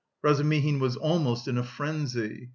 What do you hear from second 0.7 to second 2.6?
was almost in a frenzy.